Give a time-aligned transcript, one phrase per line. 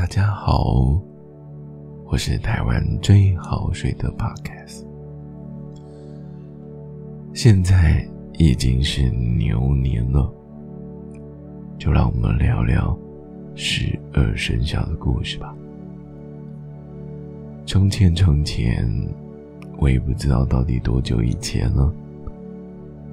[0.00, 0.98] 大家好，
[2.06, 4.86] 我是台湾最好睡的 Podcast。
[7.34, 8.02] 现在
[8.38, 10.32] 已经是牛年了，
[11.78, 12.98] 就让我们聊聊
[13.54, 15.54] 十二生肖的故事吧。
[17.66, 18.88] 从前，从前，
[19.76, 21.92] 我也不知道到底多久以前了。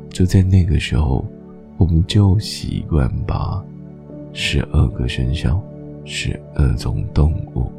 [0.07, 1.25] 就在那个时候，
[1.75, 3.61] 我们就习惯把
[4.31, 5.61] 十二个生肖。
[6.09, 7.69] 十二种动物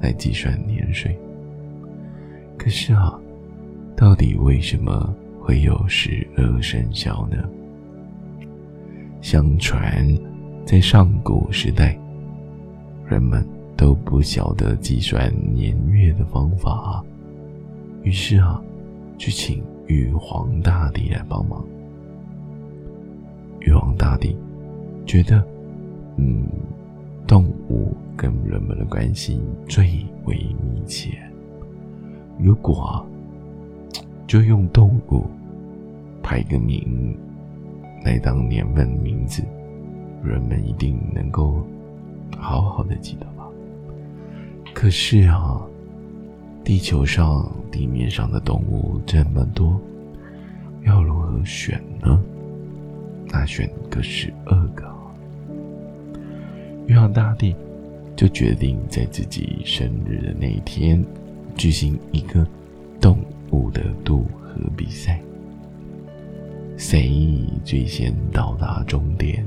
[0.00, 1.16] 来计算年岁。
[2.58, 3.16] 可是啊，
[3.94, 7.36] 到底为什么会有十二生肖呢？
[9.22, 10.06] 相传，
[10.66, 11.96] 在上古时代，
[13.08, 17.00] 人们都不晓得计算年月的方法，
[18.02, 18.60] 于是啊，
[19.16, 21.64] 就请玉皇大帝来帮忙。
[23.60, 24.36] 玉皇大帝
[25.06, 25.46] 觉得，
[26.16, 26.44] 嗯。
[27.26, 31.18] 动物跟人们的关系最为密切。
[32.38, 33.04] 如果
[34.26, 35.24] 就用动物
[36.22, 37.16] 排个名
[38.04, 39.42] 来当年份名字，
[40.22, 41.66] 人们一定能够
[42.36, 43.46] 好好的记得吧？
[44.72, 45.60] 可是啊，
[46.62, 49.80] 地球上地面上的动物这么多，
[50.84, 52.22] 要如何选呢？
[53.28, 54.95] 那选个十二个。
[56.86, 57.54] 玉皇大帝
[58.14, 61.04] 就决定在自己生日的那一天
[61.56, 62.46] 举行一个
[63.00, 63.18] 动
[63.50, 65.20] 物的渡河比赛，
[66.76, 69.44] 谁最先到达终点，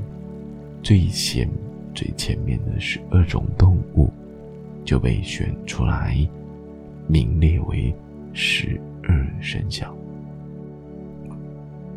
[0.82, 1.48] 最先
[1.94, 4.10] 最前面的十二种动物
[4.84, 6.16] 就被选出来，
[7.06, 7.94] 名列为
[8.34, 9.96] 十二生肖。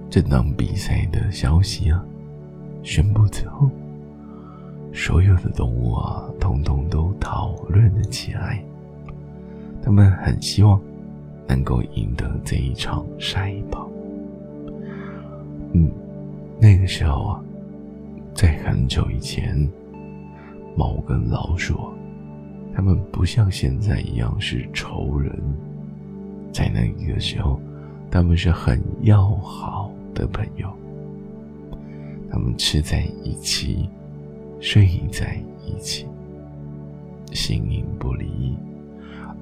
[0.09, 2.03] 正当比赛的消息啊
[2.81, 3.69] 宣布之后。
[4.93, 8.63] 所有的动物啊，通通都讨论了起来。
[9.81, 10.79] 他们很希望
[11.47, 13.89] 能够赢得这一场赛跑。
[15.73, 15.91] 嗯，
[16.59, 17.43] 那个时候啊，
[18.35, 19.67] 在很久以前，
[20.77, 21.75] 猫跟老鼠，
[22.73, 25.37] 他们不像现在一样是仇人，
[26.51, 27.59] 在那个时候，
[28.11, 30.69] 他们是很要好的朋友。
[32.29, 33.89] 他们吃在一起。
[34.63, 36.07] 睡在一起，
[37.33, 38.57] 形影不离。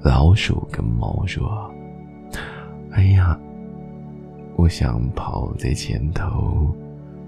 [0.02, 1.72] 老鼠跟猫说
[2.90, 3.40] ：“哎呀，
[4.56, 6.76] 我想跑在前头，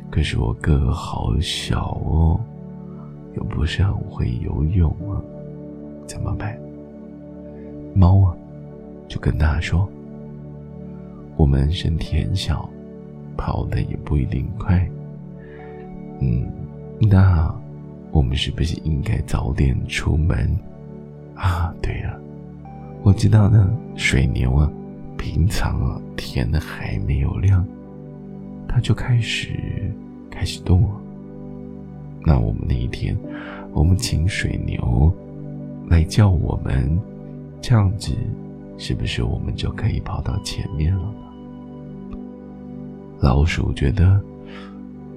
[0.09, 2.40] 可是我个好小哦，
[3.36, 5.22] 又不是很会游泳啊，
[6.08, 6.60] 怎么办？”
[7.94, 8.36] 猫啊，
[9.08, 9.88] 就跟他说
[11.38, 12.68] ：“我们身体很小，
[13.38, 14.84] 跑的也不一定快。
[16.22, 16.52] 嗯，
[17.00, 17.56] 那……”
[18.13, 20.56] 我们是不是应该早点出门
[21.34, 21.74] 啊？
[21.81, 22.22] 对了，
[23.01, 23.75] 我知道呢。
[23.96, 24.72] 水牛啊，
[25.18, 27.66] 平常啊天还没有亮，
[28.68, 29.50] 它就开始
[30.29, 30.90] 开始动了。
[32.24, 33.18] 那我们那一天，
[33.72, 35.12] 我们请水牛
[35.88, 37.00] 来叫我们，
[37.62, 38.16] 这样子
[38.78, 42.18] 是不是我们就可以跑到前面了呢？
[43.19, 44.22] 老鼠觉得，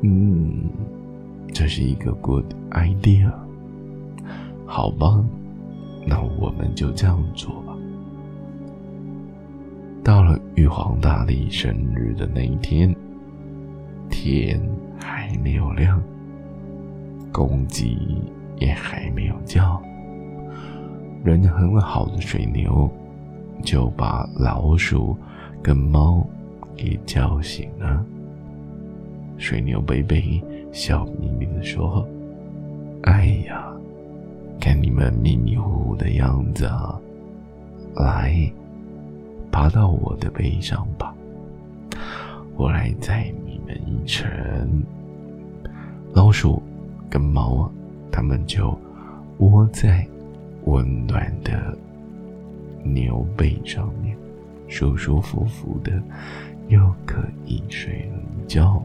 [0.00, 0.64] 嗯。
[1.52, 3.32] 这是一个 good idea，
[4.66, 5.24] 好吧，
[6.06, 7.74] 那我们就这样做吧。
[10.04, 12.94] 到了玉皇大帝生日的那一天，
[14.10, 14.60] 天
[15.00, 16.00] 还没有亮，
[17.32, 17.98] 公鸡
[18.58, 19.82] 也还没有叫，
[21.24, 22.90] 人很好的水牛
[23.62, 25.16] 就把老鼠
[25.62, 26.24] 跟猫
[26.76, 28.04] 给叫醒了。
[29.38, 30.42] 水牛贝贝。
[30.76, 32.06] 笑眯眯的说
[33.04, 33.66] ：“哎呀，
[34.60, 37.00] 看你们迷迷糊糊的样子啊，
[37.94, 38.52] 来，
[39.50, 41.14] 爬到我的背上吧，
[42.56, 44.28] 我来载你们一程。”
[46.12, 46.62] 老鼠
[47.08, 47.70] 跟猫啊，
[48.12, 48.78] 他们就
[49.38, 50.06] 窝在
[50.66, 51.74] 温暖的
[52.82, 54.14] 牛背上面，
[54.68, 55.90] 舒舒服服的，
[56.68, 58.84] 又可以睡了一觉。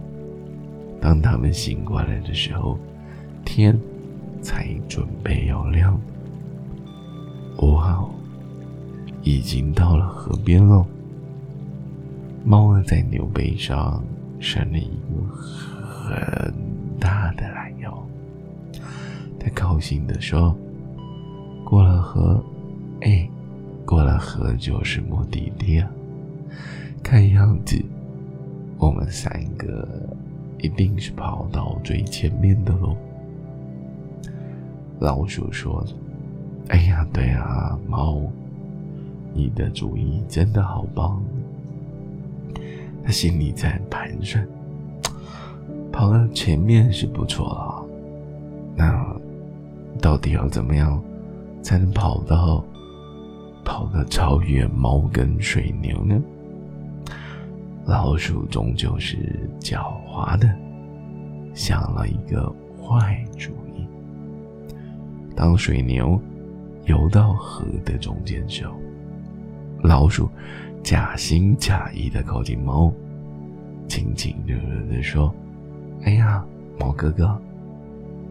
[1.02, 2.78] 当他们醒过来的时候，
[3.44, 3.78] 天
[4.42, 6.00] 才准备要亮。
[7.58, 8.12] 哇哦，
[9.24, 10.86] 已经到了河边喽！
[12.46, 14.04] 猫儿在牛背上
[14.40, 16.54] 伸了一个很
[17.00, 18.08] 大的懒腰，
[19.40, 20.56] 它高兴地说
[21.66, 22.44] ：“过了河，
[23.02, 23.28] 哎，
[23.86, 25.90] 过了河就是目的地啊！
[27.04, 27.84] 看样子，
[28.78, 29.88] 我们三个……”
[30.62, 32.96] 一定是跑到最前面的喽。
[35.00, 35.84] 老鼠说
[36.70, 38.22] ：“哎呀，对啊，猫，
[39.34, 41.22] 你的主意真的好棒。”
[43.04, 44.48] 他心里在盘算：
[45.92, 47.86] 跑到前面是不错了，
[48.76, 49.16] 那
[50.00, 51.02] 到底要怎么样
[51.64, 52.64] 才能跑到
[53.66, 56.22] 跑得超越猫跟水牛呢？
[57.92, 59.18] 老鼠终究是
[59.60, 60.50] 狡猾的，
[61.54, 62.50] 想了一个
[62.82, 63.86] 坏主意。
[65.36, 66.18] 当水牛
[66.86, 68.74] 游到河的中间时候，
[69.84, 70.30] 老鼠
[70.82, 72.94] 假心假意的靠近猫，
[73.90, 75.30] 亲亲热热的说
[76.04, 76.46] ：“哎呀，
[76.80, 77.38] 猫哥哥，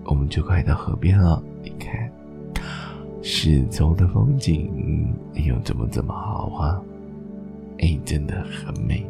[0.06, 2.10] 我们就快到河边了，你看，
[3.22, 6.80] 四周的风景又怎么这么好啊？
[7.80, 9.04] 哎，真的很美。”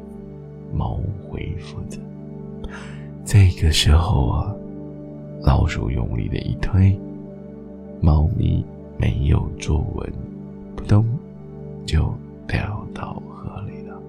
[0.72, 1.99] 猫回复着。
[3.25, 4.55] 这个时候啊，
[5.43, 6.99] 老鼠用力的一推，
[8.00, 8.64] 猫咪
[8.99, 10.12] 没有坐稳，
[10.76, 11.05] 扑通
[11.87, 12.12] 就
[12.46, 14.00] 掉到河里了。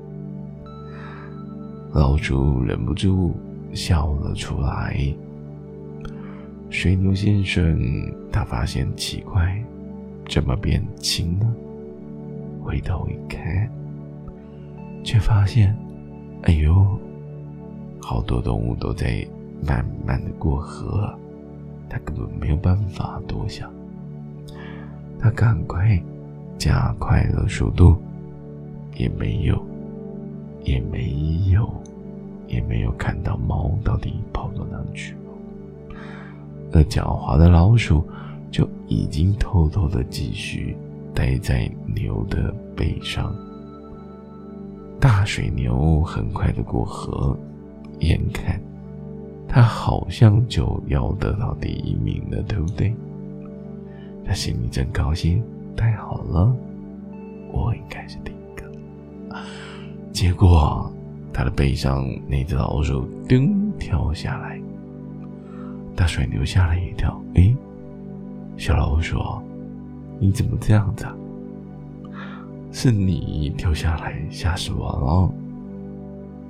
[1.93, 3.33] 老鼠忍不住
[3.73, 5.13] 笑了出来。
[6.69, 7.77] 水牛先生
[8.31, 9.61] 他发现奇怪，
[10.29, 11.45] 怎么变轻了？
[12.63, 13.69] 回头一看，
[15.03, 15.75] 却发现。
[16.43, 16.99] 哎呦，
[18.01, 19.25] 好多动物都在
[19.65, 21.13] 慢慢的过河，
[21.87, 23.71] 他根本没有办法多想。
[25.19, 26.01] 他赶快
[26.57, 27.95] 加快了速度，
[28.95, 29.63] 也没有，
[30.63, 31.13] 也没
[31.51, 31.71] 有，
[32.47, 35.95] 也没有看到猫到底跑到哪去了。
[36.73, 38.03] 而狡猾的老鼠
[38.49, 40.75] 就已经偷偷的继续
[41.13, 43.35] 待在牛的背上。
[45.01, 47.35] 大水牛很快的过河，
[48.01, 48.61] 眼看
[49.47, 52.93] 他好像就要得到第一名了，对不对？
[54.23, 55.43] 他心里真高兴，
[55.75, 56.55] 太好了，
[57.51, 58.71] 我应该是第一个。
[60.13, 60.89] 结果
[61.33, 64.61] 他的背上那只老鼠噔跳下来，
[65.95, 67.51] 大水牛吓了一跳，哎，
[68.55, 69.17] 小老鼠，
[70.19, 71.05] 你怎么这样子？
[71.05, 71.15] 啊？
[72.71, 75.33] 是你跳下来吓死我了！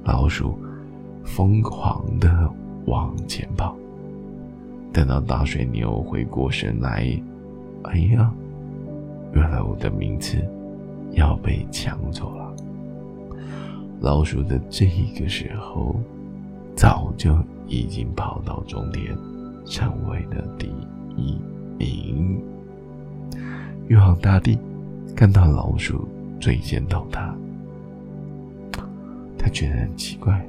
[0.04, 0.58] 老鼠
[1.24, 2.50] 疯狂的
[2.86, 3.76] 往前跑。
[4.94, 7.20] 等到大水牛回过神来，
[7.84, 8.32] 哎呀，
[9.34, 10.38] 原来我的名字
[11.14, 12.56] 要被抢走了。
[14.00, 14.86] 老鼠的这
[15.20, 15.96] 个时候，
[16.76, 17.36] 早就
[17.68, 19.16] 已经跑到终点，
[19.66, 20.68] 成为了第
[21.16, 21.40] 一
[21.78, 22.40] 名。
[23.88, 24.58] 玉皇大帝。
[25.15, 26.07] 看到老鼠
[26.39, 27.36] 最见到达，
[29.38, 30.44] 他觉得很奇怪。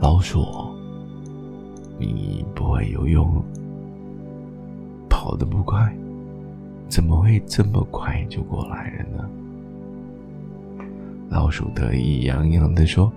[0.00, 0.44] 老鼠，
[1.98, 3.42] 你不会游泳，
[5.08, 5.94] 跑得不快，
[6.88, 9.28] 怎么会这么快就过来了呢？
[11.30, 13.12] 老鼠得意洋洋地说：“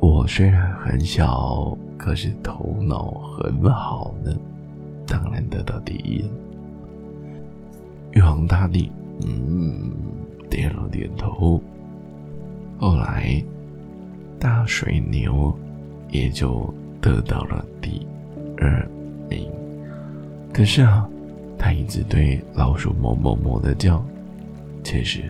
[0.00, 4.34] 我虽然很小，可是头脑很好呢，
[5.06, 6.28] 当然得到第一了。”
[8.14, 8.90] 玉皇大帝，
[9.26, 9.90] 嗯，
[10.48, 11.60] 点了点头。
[12.78, 13.42] 后来，
[14.38, 15.52] 大水牛
[16.10, 18.06] 也就得到了第
[18.56, 18.88] 二
[19.28, 19.50] 名。
[20.52, 21.08] 可是啊，
[21.58, 24.04] 他一直对老鼠哞哞哞的叫，
[24.84, 25.24] 其实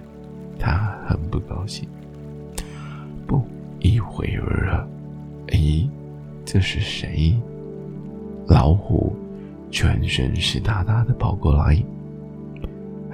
[0.59, 1.89] 他很不高兴。
[3.27, 3.43] 不
[3.81, 4.87] 一会儿啊，
[5.49, 5.89] 咦，
[6.45, 7.35] 这是谁？
[8.47, 9.17] 老虎
[9.71, 11.83] 全身湿哒哒的跑过来。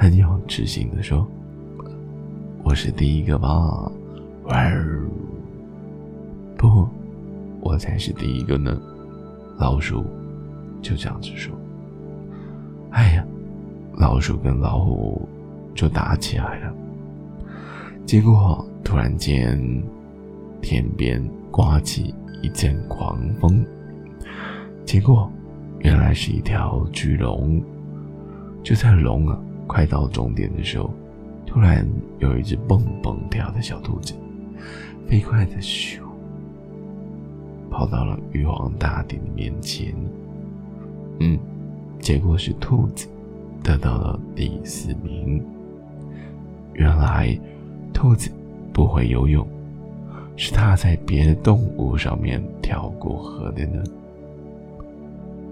[0.00, 1.28] 很有自信的说
[2.64, 3.92] ：“我是第一个吧？”
[4.49, 4.73] 哇！
[6.57, 6.88] 不，
[7.61, 8.80] 我才是第一个呢。
[9.59, 10.02] 老鼠
[10.80, 11.54] 就这样子说
[12.92, 13.26] ：“哎呀！”
[13.92, 15.28] 老鼠跟老虎
[15.75, 16.75] 就打起来了。
[18.07, 19.61] 结果突然间，
[20.62, 23.62] 天边刮起一阵狂风。
[24.87, 25.30] 结果
[25.80, 27.62] 原来是一条巨龙，
[28.62, 29.38] 就在龙啊！
[29.71, 30.91] 快到终点的时候，
[31.47, 34.15] 突然有一只蹦蹦跳的小兔子，
[35.07, 36.00] 飞快的咻，
[37.71, 39.95] 跑到了玉皇大帝的面前。
[41.21, 41.39] 嗯，
[42.00, 43.07] 结果是兔子
[43.62, 45.41] 得到了第四名。
[46.73, 47.39] 原来
[47.93, 48.29] 兔子
[48.73, 49.47] 不会游泳，
[50.35, 53.85] 是它在别的动物上面跳过河的呢。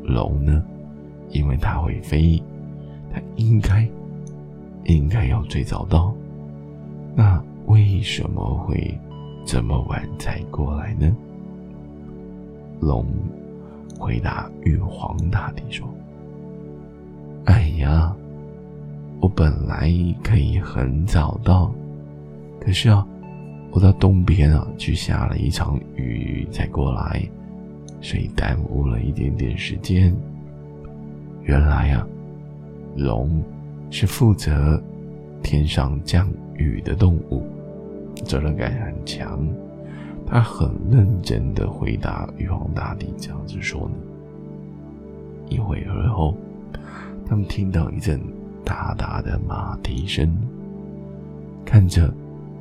[0.02, 0.60] 龙呢，
[1.30, 2.42] 因为它会飞，
[3.12, 3.88] 它应该。
[4.84, 6.14] 应该要最早到，
[7.14, 8.98] 那为什么会
[9.44, 11.14] 这么晚才过来呢？
[12.80, 13.06] 龙
[13.98, 15.86] 回答玉皇大帝说
[17.46, 18.14] ：“哎呀，
[19.20, 19.92] 我本来
[20.22, 21.70] 可以很早到，
[22.60, 23.06] 可是啊，
[23.72, 27.28] 我到东边啊去下了一场雨才过来，
[28.00, 30.14] 所以耽误了一点点时间。
[31.42, 32.06] 原来呀，
[32.96, 33.42] 龙。”
[33.90, 34.82] 是负责
[35.42, 37.42] 天上降雨的动物，
[38.24, 39.46] 责任感很强。
[40.26, 43.94] 他很认真的回答玉皇大帝这样子说呢。
[45.48, 46.34] 一会儿后，
[47.26, 48.20] 他们听到一阵
[48.62, 50.30] 大大的马蹄声，
[51.64, 52.12] 看着，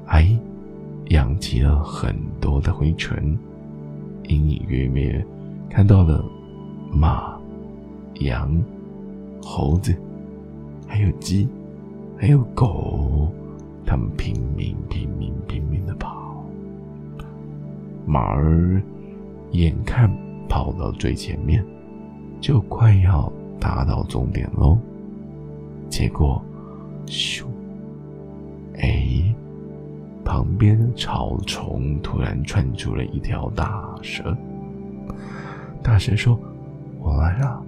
[0.06, 0.40] 哎，
[1.10, 3.38] 扬起了很多的灰尘，
[4.30, 5.26] 隐隐约约
[5.70, 6.24] 看到了
[6.90, 7.38] 马、
[8.22, 8.58] 羊、
[9.44, 9.94] 猴子，
[10.88, 11.48] 还有鸡，
[12.18, 13.32] 还有狗，
[13.86, 16.44] 他们拼命、拼命、拼命的跑。
[18.06, 18.82] 马儿
[19.52, 20.10] 眼看
[20.48, 21.64] 跑到最前面。
[22.40, 24.78] 就快要达到终点喽，
[25.90, 26.40] 结果，
[27.08, 27.46] 咻！
[28.78, 29.34] 哎，
[30.24, 34.38] 旁边的草丛突然窜出了一条大蛇。
[35.82, 36.40] 大蛇说
[37.02, 37.60] ：“我来了，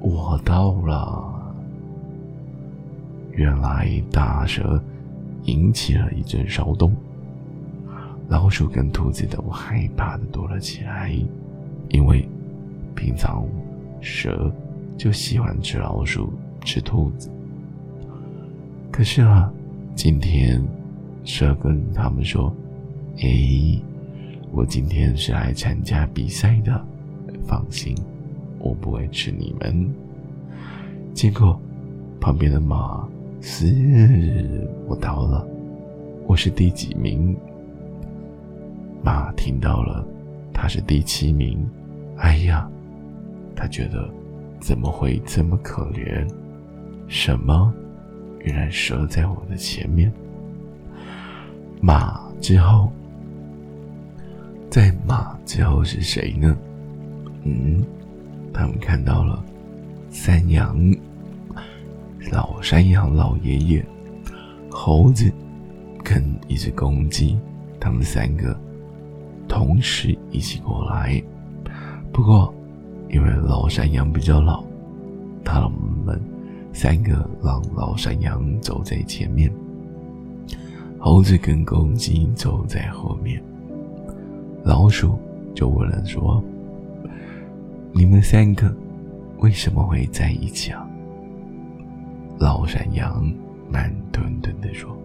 [0.00, 1.34] 我到了。”
[3.38, 4.82] 原来大蛇
[5.44, 6.92] 引起了一阵骚动，
[8.28, 11.10] 老鼠跟兔子都害怕的躲了起来，
[11.90, 12.28] 因为。
[12.96, 13.46] 平常
[14.00, 14.52] 蛇
[14.96, 16.32] 就喜欢吃老鼠、
[16.64, 17.30] 吃兔子。
[18.90, 19.48] 可是啊，
[19.94, 20.60] 今天
[21.24, 22.52] 蛇跟他们说
[23.22, 23.80] ：“哎，
[24.50, 26.84] 我今天是来参加比赛的，
[27.46, 27.94] 放心，
[28.58, 29.88] 我不会吃你们。”
[31.14, 31.56] 结果
[32.20, 33.08] 旁边的马
[33.40, 35.46] 是我到了，
[36.26, 37.36] 我是第几名？
[39.02, 40.04] 马听到了，
[40.52, 41.58] 他是第七名。
[42.16, 42.68] 哎呀！
[43.54, 44.08] 他觉得
[44.60, 46.26] 怎么会这么可怜？
[47.06, 47.72] 什么？
[48.40, 50.12] 原来蛇在我的前面。
[51.80, 52.90] 马之后，
[54.68, 56.56] 在马之后是谁呢？
[57.44, 57.84] 嗯，
[58.52, 59.44] 他们看到了
[60.10, 60.76] 山羊、
[62.62, 63.84] 山羊老爷爷、
[64.70, 65.32] 猴子
[66.02, 67.38] 跟一只公鸡，
[67.80, 68.58] 他们三个
[69.46, 71.22] 同时一起过来。
[72.12, 72.54] 不过。
[73.10, 74.62] 因为老山羊比较老，
[75.42, 75.66] 他
[76.04, 76.20] 们
[76.74, 79.50] 三个让老山羊走在前面，
[80.98, 83.42] 猴子跟公鸡走在后面。
[84.62, 85.18] 老鼠
[85.54, 86.44] 就问了说
[87.92, 88.70] ：“你们三个
[89.38, 90.86] 为什么会在一起啊？”
[92.38, 93.24] 老山羊
[93.70, 94.96] 慢吞吞的说：“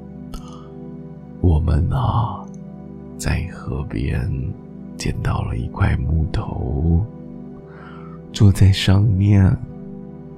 [1.42, 2.46] 我们啊，
[3.18, 4.30] 在河边
[4.98, 7.04] 捡到了一块木头。”
[8.32, 9.56] 坐在上面，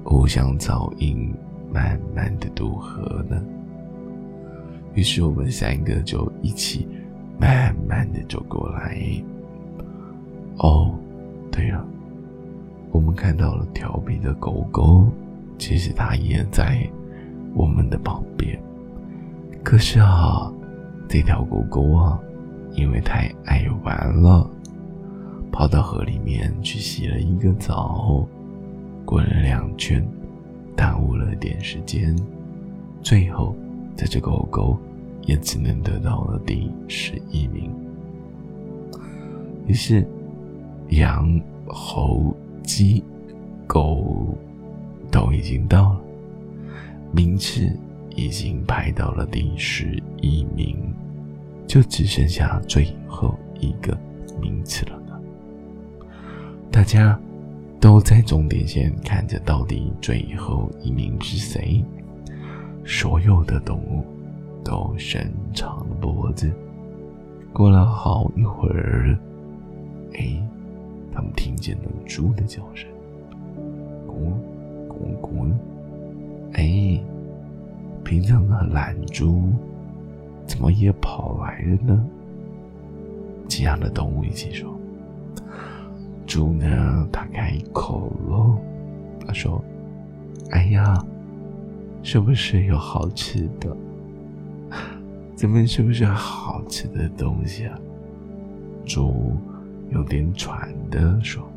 [0.04, 1.34] 互相照应，
[1.72, 3.42] 慢慢的渡河呢。
[4.94, 6.88] 于是我们三个就一起
[7.38, 8.98] 慢慢的走过来。
[10.58, 10.94] 哦，
[11.50, 11.84] 对了，
[12.90, 15.06] 我们看到了调皮的狗狗，
[15.58, 16.88] 其实它也在
[17.54, 18.60] 我们的旁边。
[19.62, 20.52] 可是啊，
[21.08, 22.18] 这条狗狗啊，
[22.74, 24.48] 因为太爱玩了。
[25.50, 28.28] 跑到河里面去洗了一个澡，
[29.06, 30.06] 滚了两圈，
[30.76, 32.14] 耽误了点时间，
[33.00, 33.56] 最后
[33.96, 34.78] 这只狗狗
[35.22, 37.72] 也只能得到了第十一名。
[39.66, 40.06] 于是，
[40.90, 43.02] 羊、猴、鸡、
[43.66, 44.36] 狗
[45.16, 46.00] 都已经到了，
[47.10, 47.66] 名次
[48.14, 50.76] 已经排到了第十一名，
[51.66, 53.96] 就只剩下最后一个
[54.38, 55.02] 名次了。
[56.70, 57.18] 大家
[57.80, 61.82] 都在终点线看着，到底最后一名是谁？
[62.84, 64.04] 所有的动物
[64.62, 66.52] 都伸长了脖子。
[67.54, 69.18] 过了好一会儿，
[70.12, 70.46] 哎，
[71.10, 72.86] 他们听见了猪的叫声，
[74.06, 74.34] 咕
[75.20, 75.52] 咕咕！
[76.52, 77.00] 哎，
[78.04, 79.52] 平常的懒猪
[80.46, 82.06] 怎么也跑来了呢？
[83.48, 84.74] 其他的动物一起说。
[86.26, 87.08] 猪呢？
[87.12, 88.58] 它开口喽，
[89.24, 89.62] 它说
[90.50, 90.96] ：“哎呀，
[92.02, 93.76] 是不是有好吃的？
[95.36, 97.78] 咱们是不是好吃的东西啊？”
[98.84, 99.36] 猪
[99.90, 101.48] 有点喘的说：“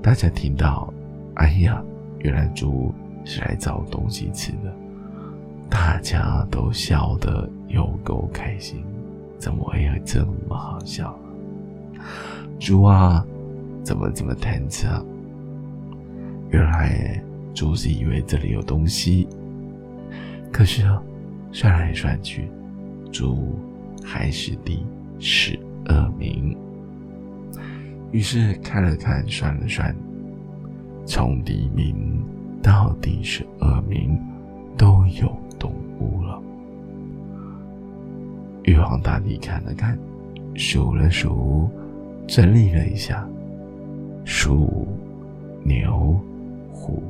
[0.00, 0.92] 大家听到，
[1.34, 1.82] 哎呀，
[2.26, 2.92] 原来猪
[3.24, 4.74] 是来找东西吃的，
[5.70, 8.84] 大家都笑得有够开心，
[9.38, 11.16] 怎么会有这么好笑？”
[12.58, 13.24] 猪啊，
[13.84, 15.00] 怎么这么贪吃啊？
[16.50, 17.22] 原来
[17.54, 19.28] 猪是以为这里有东西，
[20.52, 21.00] 可是啊，
[21.52, 22.50] 算来算去，
[23.12, 23.56] 猪
[24.02, 24.84] 还是第
[25.20, 26.56] 十二名。
[28.10, 29.94] 于是看了看，算了算，
[31.06, 31.94] 从第一名
[32.60, 34.18] 到第十二名
[34.76, 36.42] 都有动物了。
[38.64, 39.96] 玉皇大帝看了看，
[40.56, 41.70] 数了数，
[42.26, 43.24] 整理了一下：
[44.24, 44.88] 鼠、
[45.62, 46.18] 牛、
[46.72, 47.00] 虎、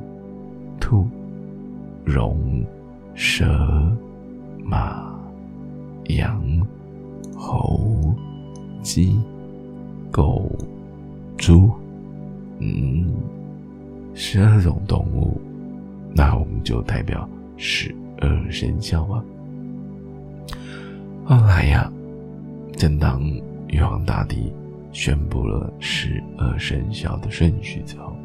[0.79, 1.09] 兔、
[2.05, 2.63] 龙、
[3.15, 3.91] 蛇、
[4.63, 5.19] 马、
[6.09, 6.45] 羊、
[7.35, 8.15] 猴、
[8.83, 9.19] 鸡、
[10.11, 10.49] 狗。
[11.39, 11.71] 猪，
[12.61, 13.13] 嗯，
[14.19, 15.39] 十二种动物，
[16.15, 19.23] 那我们就代表十二生肖吧。
[21.23, 21.93] 后来呀，
[22.79, 23.23] 正当
[23.69, 24.51] 玉皇大帝
[24.91, 28.17] 宣布了十二生肖的顺序之后，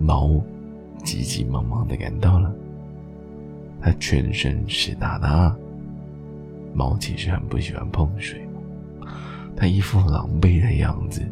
[0.00, 0.42] 猫
[1.04, 2.52] 急急忙忙的赶到了，
[3.80, 5.56] 它全身湿哒哒。
[6.74, 8.40] 猫其实很不喜欢碰水，
[9.54, 11.22] 它一副狼狈的样子。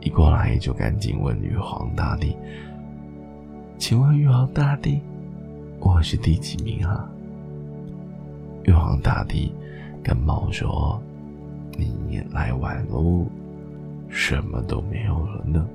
[0.00, 2.34] 一过来就赶紧问玉皇大帝
[3.76, 5.00] ：“请问玉皇大帝，
[5.78, 7.06] 我是第几名啊？”
[8.64, 9.52] 玉皇大帝
[10.02, 11.00] 跟猫说
[11.76, 13.26] ：“你来晚喽，
[14.08, 15.68] 什么都没有了呢。”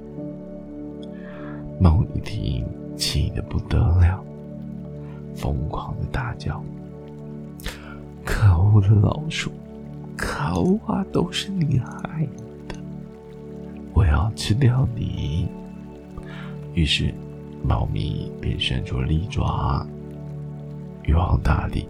[1.79, 2.65] 猫一听，
[2.95, 4.23] 气得不得了，
[5.35, 6.63] 疯狂的大叫
[8.25, 9.51] ：“可恶的老鼠，
[10.17, 12.44] 可恶啊，都是你害的！”
[14.05, 15.47] 我要吃掉你！
[16.75, 17.11] 于是，
[17.63, 19.83] 猫咪便伸出利爪。
[21.05, 21.89] 玉皇大帝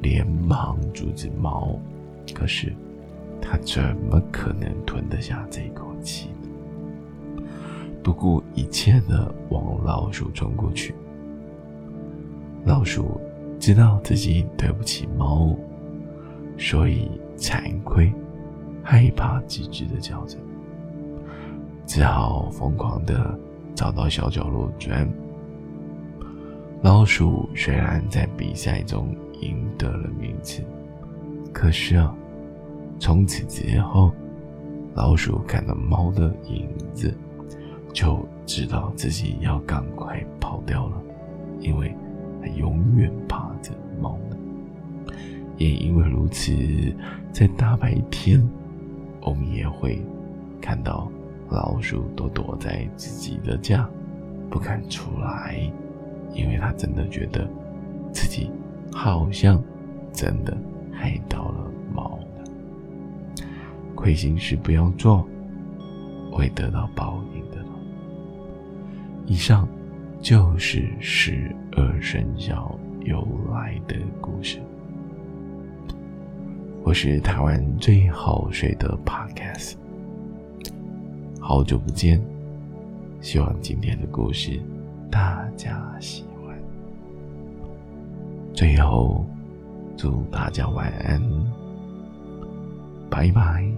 [0.00, 1.78] 连忙阻止猫，
[2.32, 2.72] 可是
[3.42, 6.30] 他怎么可能吞得下这口气？
[8.02, 10.94] 不顾一切的往老鼠冲过去。
[12.64, 13.20] 老鼠
[13.60, 15.54] 知道自己对不起猫，
[16.56, 18.10] 所以惭愧、
[18.82, 20.38] 害怕极致的叫着。
[21.86, 23.38] 只好疯狂的
[23.74, 25.08] 找到小角落钻。
[26.82, 30.62] 老鼠虽然在比赛中赢得了名次，
[31.52, 32.14] 可是啊，
[32.98, 34.12] 从此之后，
[34.94, 37.16] 老鼠看到猫的影子，
[37.92, 41.02] 就知道自己要赶快跑掉了，
[41.58, 41.94] 因为
[42.42, 44.36] 它永远怕着猫呢。
[45.56, 46.52] 也因为如此，
[47.32, 48.46] 在大白天，
[49.22, 50.04] 我们也会
[50.60, 51.10] 看到。
[51.50, 53.88] 老鼠都躲在自己的家，
[54.50, 55.56] 不敢出来，
[56.32, 57.48] 因为他真的觉得
[58.12, 58.50] 自己
[58.92, 59.62] 好像
[60.12, 60.56] 真的
[60.92, 63.44] 害到了猫呢。
[63.94, 65.26] 亏心事不要做，
[66.30, 67.64] 会得到报应的。
[69.26, 69.66] 以上
[70.20, 74.58] 就是十二生肖由来的故事。
[76.82, 79.83] 我是台湾最好睡的 Podcast。
[81.46, 82.18] 好久不见，
[83.20, 84.58] 希望今天的故事
[85.10, 86.56] 大家喜欢。
[88.54, 89.26] 最后，
[89.94, 91.20] 祝大家晚安，
[93.10, 93.70] 拜拜。